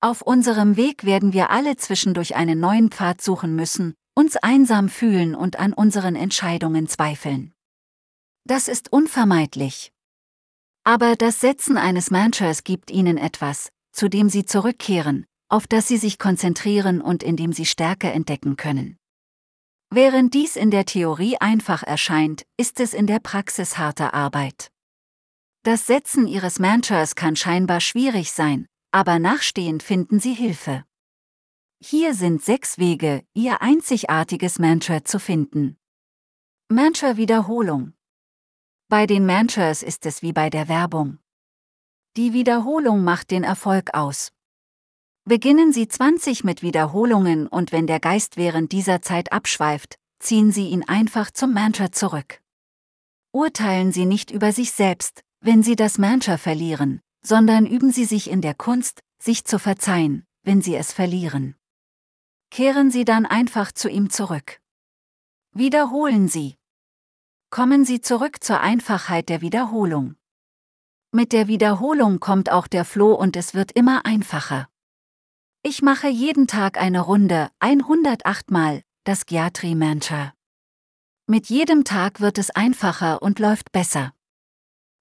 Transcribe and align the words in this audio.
Auf 0.00 0.20
unserem 0.20 0.76
Weg 0.76 1.04
werden 1.04 1.32
wir 1.32 1.50
alle 1.50 1.76
zwischendurch 1.76 2.36
einen 2.36 2.60
neuen 2.60 2.90
Pfad 2.90 3.22
suchen 3.22 3.54
müssen, 3.54 3.94
uns 4.14 4.36
einsam 4.36 4.88
fühlen 4.88 5.34
und 5.34 5.58
an 5.58 5.72
unseren 5.72 6.16
Entscheidungen 6.16 6.88
zweifeln. 6.88 7.54
Das 8.44 8.68
ist 8.68 8.92
unvermeidlich. 8.92 9.92
Aber 10.84 11.16
das 11.16 11.40
Setzen 11.40 11.78
eines 11.78 12.10
Mantras 12.10 12.64
gibt 12.64 12.90
Ihnen 12.90 13.16
etwas, 13.16 13.70
zu 13.92 14.08
dem 14.08 14.28
Sie 14.28 14.44
zurückkehren, 14.44 15.26
auf 15.52 15.66
das 15.66 15.86
sie 15.86 15.98
sich 15.98 16.18
konzentrieren 16.18 17.02
und 17.02 17.22
in 17.22 17.36
dem 17.36 17.52
sie 17.52 17.66
Stärke 17.66 18.10
entdecken 18.10 18.56
können. 18.56 18.96
Während 19.90 20.32
dies 20.32 20.56
in 20.56 20.70
der 20.70 20.86
Theorie 20.86 21.36
einfach 21.36 21.82
erscheint, 21.82 22.46
ist 22.56 22.80
es 22.80 22.94
in 22.94 23.06
der 23.06 23.20
Praxis 23.20 23.76
harte 23.76 24.14
Arbeit. 24.14 24.72
Das 25.62 25.86
Setzen 25.86 26.26
ihres 26.26 26.58
Mantras 26.58 27.16
kann 27.16 27.36
scheinbar 27.36 27.80
schwierig 27.80 28.32
sein, 28.32 28.66
aber 28.92 29.18
nachstehend 29.18 29.82
finden 29.82 30.20
sie 30.20 30.32
Hilfe. 30.32 30.86
Hier 31.84 32.14
sind 32.14 32.42
sechs 32.42 32.78
Wege, 32.78 33.22
ihr 33.34 33.60
einzigartiges 33.60 34.58
Mantra 34.58 35.04
zu 35.04 35.20
finden. 35.20 35.76
Mantra-Wiederholung. 36.68 37.92
Bei 38.88 39.06
den 39.06 39.26
Mantras 39.26 39.82
ist 39.82 40.06
es 40.06 40.22
wie 40.22 40.32
bei 40.32 40.48
der 40.48 40.68
Werbung. 40.68 41.18
Die 42.16 42.32
Wiederholung 42.32 43.04
macht 43.04 43.30
den 43.30 43.44
Erfolg 43.44 43.92
aus. 43.92 44.32
Beginnen 45.24 45.72
Sie 45.72 45.86
20 45.86 46.42
mit 46.42 46.62
Wiederholungen 46.62 47.46
und 47.46 47.70
wenn 47.70 47.86
der 47.86 48.00
Geist 48.00 48.36
während 48.36 48.72
dieser 48.72 49.02
Zeit 49.02 49.32
abschweift, 49.32 49.96
ziehen 50.18 50.50
Sie 50.50 50.66
ihn 50.68 50.82
einfach 50.88 51.30
zum 51.30 51.54
Mantra 51.54 51.92
zurück. 51.92 52.40
Urteilen 53.30 53.92
Sie 53.92 54.04
nicht 54.04 54.32
über 54.32 54.50
sich 54.50 54.72
selbst, 54.72 55.22
wenn 55.40 55.62
Sie 55.62 55.76
das 55.76 55.96
Mantra 55.96 56.38
verlieren, 56.38 57.00
sondern 57.24 57.66
üben 57.66 57.92
Sie 57.92 58.04
sich 58.04 58.30
in 58.30 58.40
der 58.40 58.54
Kunst, 58.54 59.00
sich 59.20 59.44
zu 59.44 59.60
verzeihen, 59.60 60.24
wenn 60.42 60.60
Sie 60.60 60.74
es 60.74 60.92
verlieren. 60.92 61.54
Kehren 62.50 62.90
Sie 62.90 63.04
dann 63.04 63.24
einfach 63.24 63.70
zu 63.70 63.88
ihm 63.88 64.10
zurück. 64.10 64.60
Wiederholen 65.52 66.26
Sie. 66.26 66.56
Kommen 67.50 67.84
Sie 67.84 68.00
zurück 68.00 68.42
zur 68.42 68.58
Einfachheit 68.60 69.28
der 69.28 69.40
Wiederholung. 69.40 70.16
Mit 71.12 71.32
der 71.32 71.46
Wiederholung 71.46 72.18
kommt 72.18 72.50
auch 72.50 72.66
der 72.66 72.84
Floh 72.84 73.14
und 73.14 73.36
es 73.36 73.54
wird 73.54 73.70
immer 73.70 74.04
einfacher. 74.04 74.68
Ich 75.64 75.80
mache 75.80 76.08
jeden 76.08 76.48
Tag 76.48 76.76
eine 76.76 77.00
Runde, 77.00 77.48
108 77.60 78.50
Mal, 78.50 78.82
das 79.04 79.26
Gyatri 79.26 79.76
Mantra. 79.76 80.34
Mit 81.28 81.50
jedem 81.50 81.84
Tag 81.84 82.20
wird 82.20 82.38
es 82.38 82.50
einfacher 82.50 83.22
und 83.22 83.38
läuft 83.38 83.70
besser. 83.70 84.12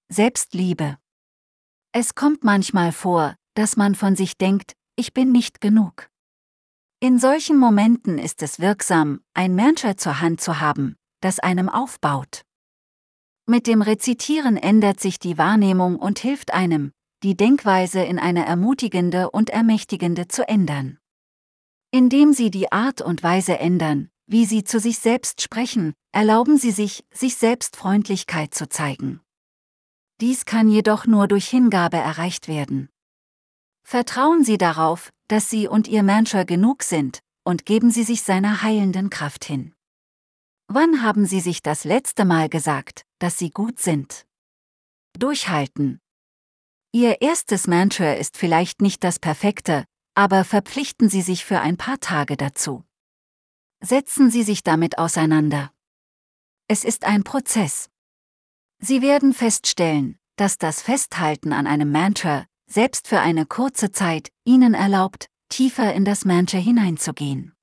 Selbstliebe. 0.09 0.99
Es 1.93 2.13
kommt 2.13 2.43
manchmal 2.43 2.91
vor, 2.91 3.35
dass 3.55 3.75
man 3.75 3.95
von 3.95 4.15
sich 4.15 4.37
denkt, 4.37 4.73
ich 4.95 5.15
bin 5.15 5.31
nicht 5.31 5.61
genug. 5.61 6.11
In 6.99 7.17
solchen 7.17 7.57
Momenten 7.57 8.19
ist 8.19 8.43
es 8.43 8.59
wirksam, 8.59 9.21
ein 9.33 9.55
Mantra 9.55 9.97
zur 9.97 10.21
Hand 10.21 10.41
zu 10.41 10.59
haben, 10.59 10.95
das 11.21 11.39
einem 11.39 11.69
aufbaut. 11.69 12.43
Mit 13.47 13.65
dem 13.65 13.81
Rezitieren 13.81 14.57
ändert 14.57 14.99
sich 14.99 15.17
die 15.17 15.39
Wahrnehmung 15.39 15.95
und 15.95 16.19
hilft 16.19 16.53
einem, 16.53 16.91
die 17.23 17.37
Denkweise 17.37 18.01
in 18.01 18.17
eine 18.17 18.45
ermutigende 18.45 19.29
und 19.29 19.49
ermächtigende 19.51 20.27
zu 20.27 20.47
ändern. 20.47 20.97
Indem 21.91 22.33
Sie 22.33 22.49
die 22.49 22.71
Art 22.71 23.01
und 23.01 23.21
Weise 23.21 23.59
ändern, 23.59 24.09
wie 24.25 24.45
Sie 24.45 24.63
zu 24.63 24.79
sich 24.79 24.97
selbst 24.99 25.41
sprechen, 25.41 25.93
erlauben 26.11 26.57
Sie 26.57 26.71
sich, 26.71 27.05
sich 27.11 27.35
selbst 27.35 27.75
Freundlichkeit 27.75 28.53
zu 28.55 28.67
zeigen. 28.69 29.21
Dies 30.19 30.45
kann 30.45 30.69
jedoch 30.69 31.05
nur 31.05 31.27
durch 31.27 31.47
Hingabe 31.47 31.97
erreicht 31.97 32.47
werden. 32.47 32.89
Vertrauen 33.83 34.43
Sie 34.43 34.57
darauf, 34.57 35.11
dass 35.27 35.49
Sie 35.49 35.67
und 35.67 35.87
Ihr 35.87 36.03
Mantra 36.03 36.43
genug 36.43 36.83
sind, 36.83 37.19
und 37.43 37.65
geben 37.65 37.91
Sie 37.91 38.03
sich 38.03 38.21
seiner 38.21 38.61
heilenden 38.61 39.09
Kraft 39.09 39.45
hin. 39.45 39.73
Wann 40.67 41.01
haben 41.01 41.25
Sie 41.25 41.39
sich 41.39 41.61
das 41.61 41.83
letzte 41.83 42.23
Mal 42.25 42.49
gesagt, 42.49 43.05
dass 43.19 43.37
Sie 43.37 43.51
gut 43.51 43.79
sind? 43.79 44.25
Durchhalten, 45.17 45.99
Ihr 46.93 47.21
erstes 47.21 47.67
Mantra 47.67 48.13
ist 48.13 48.35
vielleicht 48.35 48.81
nicht 48.81 49.03
das 49.05 49.17
perfekte, 49.17 49.85
aber 50.13 50.43
verpflichten 50.43 51.09
Sie 51.09 51.21
sich 51.21 51.45
für 51.45 51.61
ein 51.61 51.77
paar 51.77 52.01
Tage 52.01 52.35
dazu. 52.35 52.83
Setzen 53.81 54.29
Sie 54.29 54.43
sich 54.43 54.61
damit 54.61 54.97
auseinander. 54.97 55.71
Es 56.67 56.83
ist 56.83 57.05
ein 57.05 57.23
Prozess. 57.23 57.89
Sie 58.79 59.01
werden 59.01 59.33
feststellen, 59.33 60.19
dass 60.35 60.57
das 60.57 60.81
Festhalten 60.81 61.53
an 61.53 61.65
einem 61.65 61.91
Mantra, 61.91 62.45
selbst 62.67 63.07
für 63.07 63.21
eine 63.21 63.45
kurze 63.45 63.91
Zeit, 63.91 64.29
Ihnen 64.43 64.73
erlaubt, 64.73 65.27
tiefer 65.47 65.93
in 65.93 66.03
das 66.03 66.25
Mantra 66.25 66.57
hineinzugehen. 66.57 67.53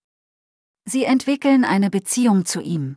Sie 0.87 1.05
entwickeln 1.05 1.67
eine 1.67 1.91
Beziehung 1.91 2.47
zu 2.47 2.63
ihm. 2.63 2.97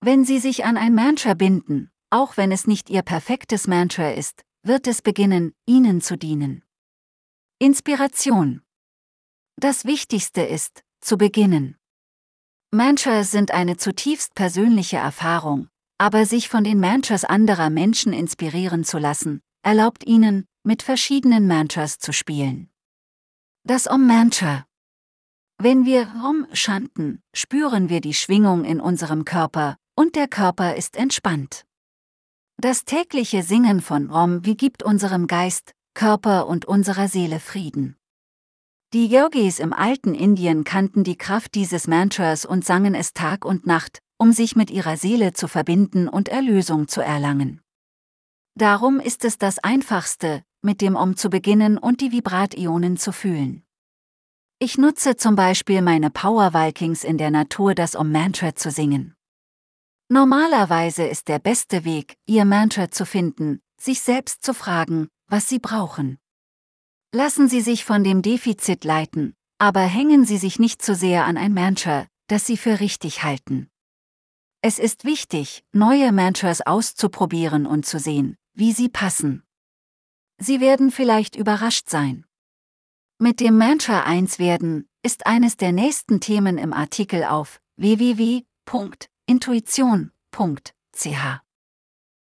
Wenn 0.00 0.24
Sie 0.24 0.38
sich 0.38 0.64
an 0.64 0.78
ein 0.78 0.94
Mantra 0.94 1.34
binden, 1.34 1.90
auch 2.08 2.38
wenn 2.38 2.52
es 2.52 2.66
nicht 2.66 2.88
Ihr 2.88 3.02
perfektes 3.02 3.66
Mantra 3.66 4.12
ist, 4.12 4.46
wird 4.66 4.86
es 4.86 5.00
beginnen, 5.00 5.54
ihnen 5.66 6.00
zu 6.00 6.16
dienen. 6.16 6.64
Inspiration. 7.58 8.62
Das 9.56 9.84
Wichtigste 9.84 10.42
ist, 10.42 10.82
zu 11.00 11.16
beginnen. 11.16 11.76
Mantras 12.72 13.30
sind 13.30 13.52
eine 13.52 13.76
zutiefst 13.76 14.34
persönliche 14.34 14.96
Erfahrung, 14.96 15.68
aber 15.98 16.26
sich 16.26 16.48
von 16.48 16.64
den 16.64 16.80
Mantras 16.80 17.24
anderer 17.24 17.70
Menschen 17.70 18.12
inspirieren 18.12 18.84
zu 18.84 18.98
lassen, 18.98 19.40
erlaubt 19.62 20.04
ihnen, 20.06 20.46
mit 20.64 20.82
verschiedenen 20.82 21.46
Mantras 21.46 21.98
zu 21.98 22.12
spielen. 22.12 22.68
Das 23.64 23.88
Om-Mantra. 23.88 24.66
Wenn 25.58 25.86
wir 25.86 26.12
Om 26.22 26.46
chanten, 26.52 27.22
spüren 27.34 27.88
wir 27.88 28.00
die 28.00 28.14
Schwingung 28.14 28.64
in 28.64 28.80
unserem 28.80 29.24
Körper, 29.24 29.76
und 29.94 30.16
der 30.16 30.28
Körper 30.28 30.76
ist 30.76 30.96
entspannt. 30.96 31.64
Das 32.58 32.86
tägliche 32.86 33.42
Singen 33.42 33.82
von 33.82 34.10
Om 34.10 34.46
wie 34.46 34.56
gibt 34.56 34.82
unserem 34.82 35.26
Geist, 35.26 35.74
Körper 35.92 36.46
und 36.46 36.64
unserer 36.64 37.06
Seele 37.06 37.38
Frieden. 37.38 37.96
Die 38.94 39.08
Yogis 39.08 39.58
im 39.58 39.74
alten 39.74 40.14
Indien 40.14 40.64
kannten 40.64 41.04
die 41.04 41.18
Kraft 41.18 41.54
dieses 41.54 41.86
Mantras 41.86 42.46
und 42.46 42.64
sangen 42.64 42.94
es 42.94 43.12
Tag 43.12 43.44
und 43.44 43.66
Nacht, 43.66 43.98
um 44.16 44.32
sich 44.32 44.56
mit 44.56 44.70
ihrer 44.70 44.96
Seele 44.96 45.34
zu 45.34 45.48
verbinden 45.48 46.08
und 46.08 46.30
Erlösung 46.30 46.88
zu 46.88 47.02
erlangen. 47.02 47.60
Darum 48.54 49.00
ist 49.00 49.26
es 49.26 49.36
das 49.36 49.58
Einfachste, 49.58 50.42
mit 50.62 50.80
dem 50.80 50.96
Om 50.96 51.16
zu 51.16 51.28
beginnen 51.28 51.76
und 51.76 52.00
die 52.00 52.10
Vibrationen 52.10 52.96
zu 52.96 53.12
fühlen. 53.12 53.64
Ich 54.58 54.78
nutze 54.78 55.16
zum 55.16 55.36
Beispiel 55.36 55.82
meine 55.82 56.08
Power 56.10 56.54
Vikings 56.54 57.04
in 57.04 57.18
der 57.18 57.30
Natur, 57.30 57.74
das 57.74 57.94
Om-Mantra 57.94 58.54
zu 58.54 58.70
singen. 58.70 59.15
Normalerweise 60.08 61.04
ist 61.04 61.28
der 61.28 61.38
beste 61.38 61.84
Weg, 61.84 62.16
ihr 62.26 62.44
Mantra 62.44 62.90
zu 62.90 63.04
finden, 63.04 63.60
sich 63.78 64.00
selbst 64.00 64.44
zu 64.44 64.54
fragen, 64.54 65.08
was 65.26 65.48
sie 65.48 65.58
brauchen. 65.58 66.18
Lassen 67.12 67.48
Sie 67.48 67.60
sich 67.60 67.84
von 67.84 68.04
dem 68.04 68.22
Defizit 68.22 68.84
leiten, 68.84 69.34
aber 69.58 69.80
hängen 69.80 70.24
Sie 70.24 70.36
sich 70.36 70.58
nicht 70.58 70.82
zu 70.82 70.94
sehr 70.94 71.24
an 71.24 71.36
ein 71.36 71.54
Mantra, 71.54 72.06
das 72.28 72.46
Sie 72.46 72.56
für 72.56 72.80
richtig 72.80 73.22
halten. 73.22 73.68
Es 74.60 74.78
ist 74.78 75.04
wichtig, 75.04 75.64
neue 75.72 76.12
Mantras 76.12 76.60
auszuprobieren 76.60 77.66
und 77.66 77.86
zu 77.86 77.98
sehen, 77.98 78.36
wie 78.52 78.72
sie 78.72 78.88
passen. 78.88 79.44
Sie 80.38 80.60
werden 80.60 80.90
vielleicht 80.90 81.36
überrascht 81.36 81.88
sein. 81.88 82.24
Mit 83.18 83.40
dem 83.40 83.56
Mantra 83.58 84.02
1 84.02 84.38
werden 84.38 84.88
ist 85.02 85.26
eines 85.26 85.56
der 85.56 85.72
nächsten 85.72 86.20
Themen 86.20 86.58
im 86.58 86.72
Artikel 86.72 87.24
auf 87.24 87.60
www.intuition.ch. 89.28 91.45